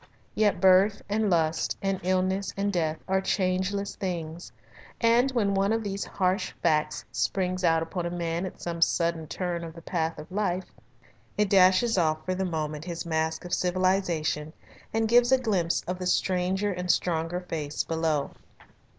Yet 0.33 0.59
birth, 0.59 1.03
and 1.09 1.29
lust, 1.29 1.77
and 1.79 1.99
illness, 2.01 2.51
and 2.57 2.73
death 2.73 2.97
are 3.07 3.21
changeless 3.21 3.95
things, 3.95 4.51
and 4.99 5.29
when 5.29 5.53
one 5.53 5.71
of 5.71 5.83
these 5.83 6.03
harsh 6.03 6.53
facts 6.63 7.05
springs 7.11 7.63
out 7.63 7.83
upon 7.83 8.07
a 8.07 8.09
man 8.09 8.47
at 8.47 8.59
some 8.59 8.81
sudden 8.81 9.27
turn 9.27 9.63
of 9.63 9.75
the 9.75 9.81
path 9.83 10.17
of 10.17 10.31
life, 10.31 10.73
it 11.37 11.51
dashes 11.51 11.99
off 11.99 12.25
for 12.25 12.33
the 12.33 12.45
moment 12.45 12.83
his 12.85 13.05
mask 13.05 13.45
of 13.45 13.53
civilisation 13.53 14.53
and 14.91 15.07
gives 15.07 15.31
a 15.31 15.37
glimpse 15.37 15.83
of 15.83 15.99
the 15.99 16.07
stranger 16.07 16.71
and 16.71 16.89
stronger 16.89 17.39
face 17.41 17.83
below. 17.83 18.31